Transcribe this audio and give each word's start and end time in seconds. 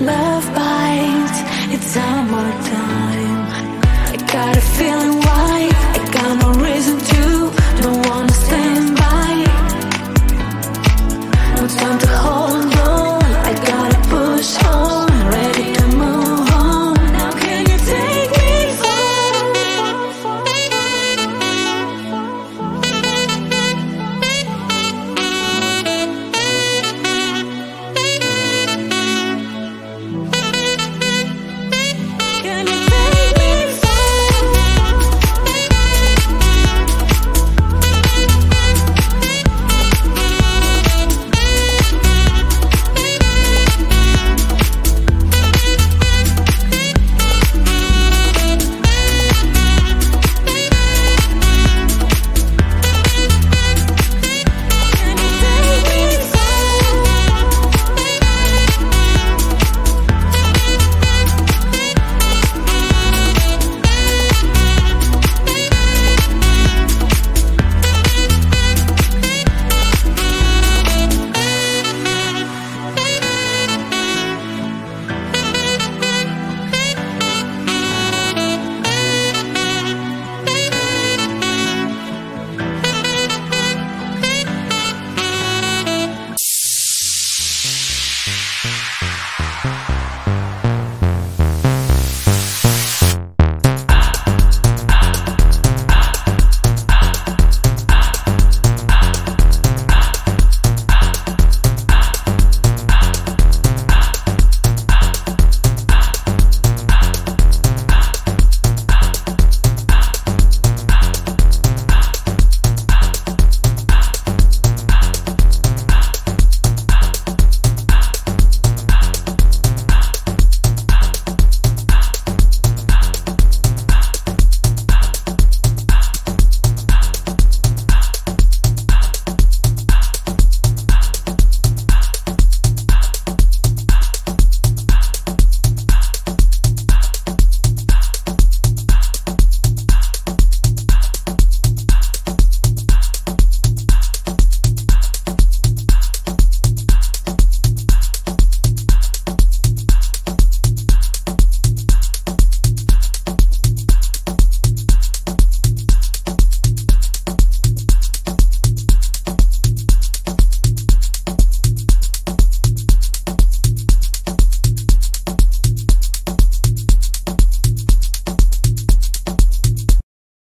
love 0.00 0.46
bites. 0.54 1.40
It's 1.74 1.86
summertime. 1.86 2.30
I 2.40 2.70
got. 2.70 3.09